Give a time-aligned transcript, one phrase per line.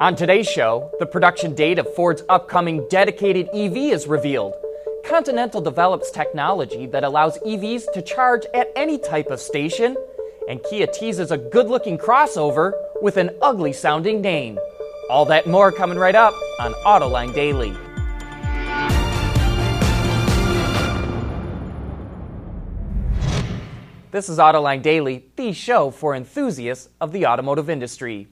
[0.00, 4.54] On today's show, the production date of Ford's upcoming dedicated EV is revealed.
[5.04, 9.96] Continental develops technology that allows EVs to charge at any type of station,
[10.48, 14.56] and Kia teases a good looking crossover with an ugly sounding name.
[15.10, 17.72] All that more coming right up on Autoline Daily.
[24.12, 28.28] This is Autoline Daily, the show for enthusiasts of the automotive industry.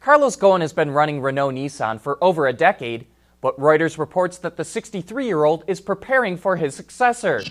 [0.00, 3.06] Carlos Ghosn has been running Renault Nissan for over a decade,
[3.42, 7.42] but Reuters reports that the 63 year old is preparing for his successor.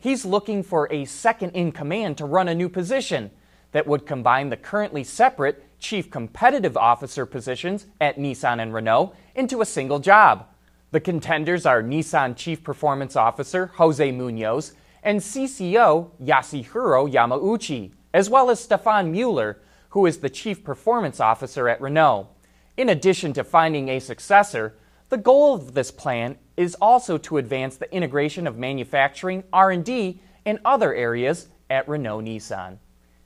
[0.00, 3.32] He's looking for a second in command to run a new position
[3.72, 9.60] that would combine the currently separate chief competitive officer positions at Nissan and Renault into
[9.60, 10.46] a single job.
[10.92, 14.72] The contenders are Nissan Chief Performance Officer Jose Munoz
[15.02, 19.58] and CCO Yasuhiro Yamauchi, as well as Stefan Mueller,
[19.90, 22.28] who is the Chief Performance Officer at Renault.
[22.76, 24.76] In addition to finding a successor,
[25.08, 30.58] the goal of this plan is also to advance the integration of manufacturing, R&D, and
[30.64, 32.78] other areas at Renault Nissan.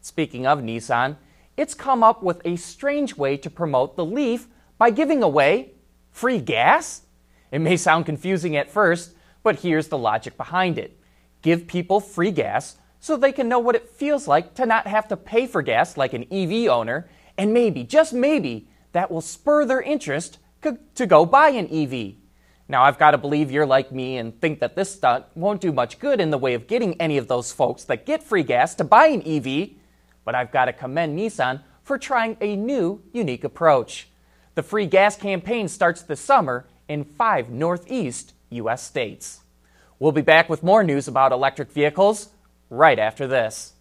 [0.00, 1.16] Speaking of Nissan,
[1.56, 4.48] it's come up with a strange way to promote the Leaf
[4.78, 5.72] by giving away
[6.10, 7.02] free gas.
[7.50, 10.98] It may sound confusing at first, but here's the logic behind it
[11.40, 15.08] give people free gas so they can know what it feels like to not have
[15.08, 19.64] to pay for gas like an EV owner, and maybe, just maybe, that will spur
[19.64, 20.38] their interest
[20.94, 22.14] to go buy an EV.
[22.68, 25.72] Now, I've got to believe you're like me and think that this stunt won't do
[25.72, 28.74] much good in the way of getting any of those folks that get free gas
[28.74, 29.70] to buy an EV,
[30.24, 34.08] but I've got to commend Nissan for trying a new, unique approach.
[34.54, 38.82] The free gas campaign starts this summer in five Northeast U.S.
[38.82, 39.40] states.
[39.98, 42.28] We'll be back with more news about electric vehicles
[42.70, 43.74] right after this.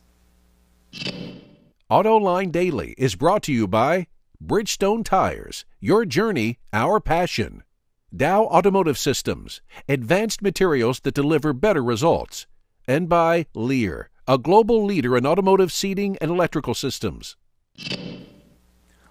[1.89, 4.07] AutoLine Daily is brought to you by
[4.43, 7.63] Bridgestone Tires, your journey, our passion.
[8.15, 12.47] Dow Automotive Systems, advanced materials that deliver better results.
[12.87, 17.36] And by Lear, a global leader in automotive seating and electrical systems.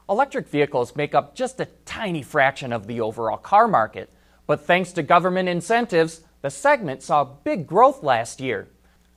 [0.08, 4.10] Electric vehicles make up just a tiny fraction of the overall car market,
[4.46, 8.68] but thanks to government incentives, the segment saw big growth last year.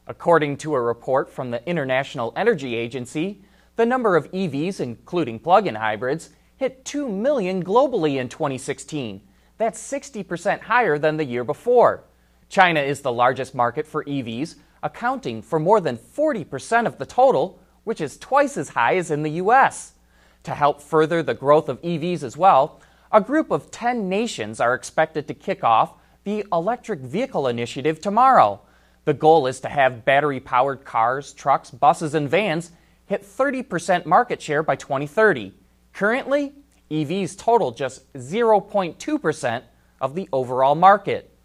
[0.09, 3.43] According to a report from the International Energy Agency,
[3.75, 9.21] the number of EVs, including plug in hybrids, hit 2 million globally in 2016.
[9.59, 12.05] That's 60% higher than the year before.
[12.49, 17.59] China is the largest market for EVs, accounting for more than 40% of the total,
[17.83, 19.93] which is twice as high as in the US.
[20.41, 22.81] To help further the growth of EVs as well,
[23.11, 25.93] a group of 10 nations are expected to kick off
[26.23, 28.61] the Electric Vehicle Initiative tomorrow.
[29.05, 32.71] The goal is to have battery powered cars, trucks, buses, and vans
[33.05, 35.53] hit 30% market share by 2030.
[35.93, 36.53] Currently,
[36.91, 39.63] EVs total just 0.2%
[40.01, 41.35] of the overall market.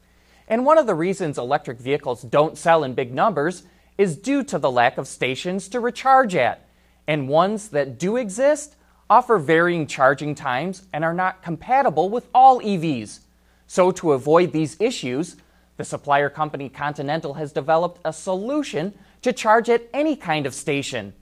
[0.49, 3.65] And one of the reasons electric vehicles don't sell in big numbers
[3.97, 6.69] is due to the lack of stations to recharge at.
[7.07, 8.77] And ones that do exist
[9.09, 13.21] offer varying charging times and are not compatible with all EVs.
[13.67, 15.37] So, to avoid these issues,
[15.77, 21.15] the supplier company Continental has developed a solution to charge at any kind of station.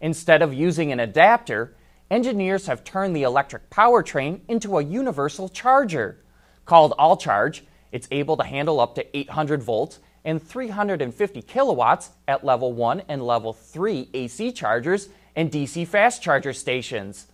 [0.00, 1.74] Instead of using an adapter,
[2.10, 6.22] engineers have turned the electric powertrain into a universal charger.
[6.64, 7.62] Called AllCharge,
[7.92, 13.24] it's able to handle up to 800 volts and 350 kilowatts at level 1 and
[13.24, 17.26] level 3 AC chargers and DC fast charger stations.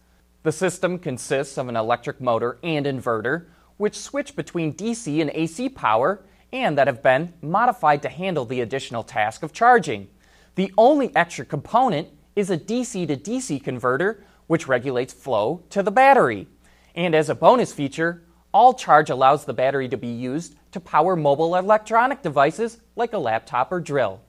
[0.43, 3.47] The system consists of an electric motor and inverter,
[3.77, 6.23] which switch between DC and AC power
[6.53, 10.09] and that have been modified to handle the additional task of charging.
[10.55, 15.91] The only extra component is a DC to DC converter, which regulates flow to the
[15.91, 16.47] battery.
[16.95, 21.57] And as a bonus feature, AllCharge allows the battery to be used to power mobile
[21.57, 24.21] electronic devices like a laptop or drill.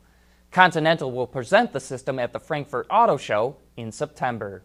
[0.52, 4.64] Continental will present the system at the Frankfurt Auto Show in September.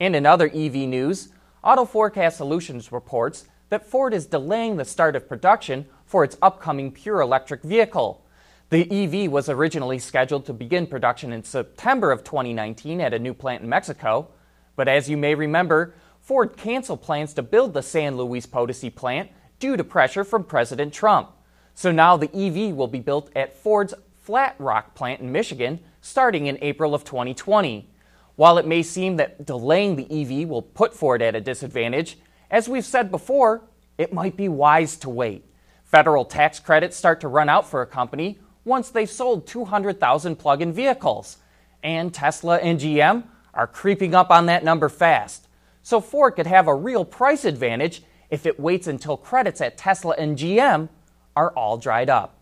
[0.00, 1.28] And in other EV news,
[1.62, 6.92] Auto Forecast Solutions reports that Ford is delaying the start of production for its upcoming
[6.92, 8.22] pure electric vehicle.
[8.68, 13.32] The EV was originally scheduled to begin production in September of 2019 at a new
[13.32, 14.28] plant in Mexico,
[14.76, 19.30] but as you may remember, Ford canceled plans to build the San Luis Potosi plant
[19.58, 21.30] due to pressure from President Trump.
[21.74, 26.46] So now the EV will be built at Ford's Flat Rock plant in Michigan starting
[26.46, 27.88] in April of 2020.
[28.36, 32.18] While it may seem that delaying the EV will put Ford at a disadvantage,
[32.50, 33.62] as we've said before,
[33.96, 35.46] it might be wise to wait.
[35.92, 40.62] Federal tax credits start to run out for a company once they've sold 200,000 plug
[40.62, 41.36] in vehicles.
[41.82, 45.48] And Tesla and GM are creeping up on that number fast.
[45.84, 50.14] so Ford could have a real price advantage if it waits until credits at Tesla
[50.16, 50.88] and GM
[51.34, 52.38] are all dried up.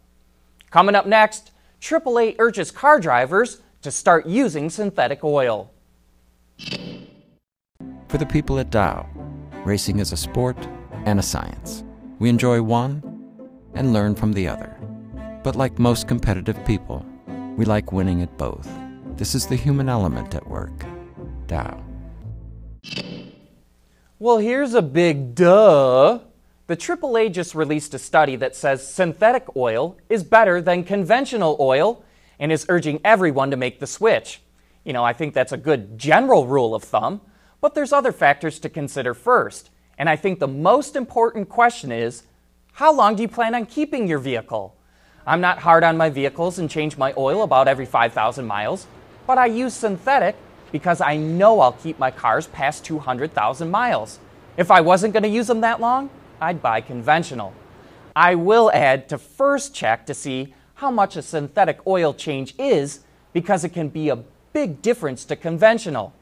[0.70, 1.50] Coming up next,
[1.80, 5.72] AAA urges car drivers to start using synthetic oil.
[8.08, 9.08] For the people at Dow,
[9.64, 10.58] racing is a sport
[11.06, 11.82] and a science.
[12.18, 13.09] We enjoy one
[13.74, 14.76] and learn from the other.
[15.42, 17.04] But like most competitive people,
[17.56, 18.68] we like winning at both.
[19.16, 20.84] This is the human element at work.
[21.46, 21.82] Dow.
[24.18, 26.20] Well, here's a big duh.
[26.66, 32.04] The AAA just released a study that says synthetic oil is better than conventional oil
[32.38, 34.40] and is urging everyone to make the switch.
[34.84, 37.20] You know, I think that's a good general rule of thumb,
[37.60, 39.70] but there's other factors to consider first.
[39.98, 42.22] And I think the most important question is
[42.80, 44.74] how long do you plan on keeping your vehicle?
[45.26, 48.86] I'm not hard on my vehicles and change my oil about every 5,000 miles,
[49.26, 50.34] but I use synthetic
[50.72, 54.18] because I know I'll keep my cars past 200,000 miles.
[54.56, 56.08] If I wasn't going to use them that long,
[56.40, 57.52] I'd buy conventional.
[58.16, 63.00] I will add to first check to see how much a synthetic oil change is
[63.34, 64.24] because it can be a
[64.54, 66.14] big difference to conventional.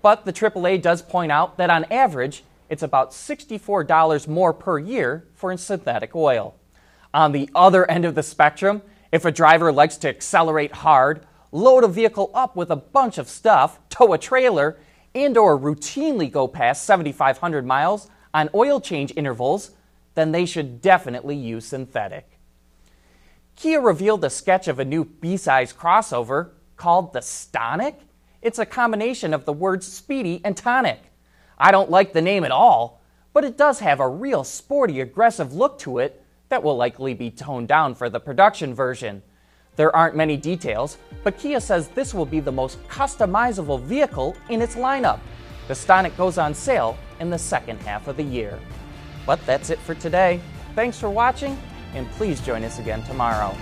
[0.00, 5.28] But the AAA does point out that on average, it's about $64 more per year
[5.34, 6.56] for synthetic oil.
[7.14, 8.82] On the other end of the spectrum,
[9.12, 13.28] if a driver likes to accelerate hard, load a vehicle up with a bunch of
[13.28, 14.78] stuff, tow a trailer,
[15.14, 19.70] and or routinely go past 7500 miles on oil change intervals,
[20.14, 22.38] then they should definitely use synthetic.
[23.54, 27.94] Kia revealed a sketch of a new B-size crossover called the Stonic.
[28.42, 31.00] It's a combination of the words speedy and tonic.
[31.58, 33.00] I don't like the name at all,
[33.32, 37.30] but it does have a real sporty, aggressive look to it that will likely be
[37.30, 39.22] toned down for the production version.
[39.76, 44.62] There aren't many details, but Kia says this will be the most customizable vehicle in
[44.62, 45.20] its lineup.
[45.68, 48.58] The Stonic goes on sale in the second half of the year.
[49.26, 50.40] But that's it for today.
[50.74, 51.58] Thanks for watching,
[51.94, 53.54] and please join us again tomorrow.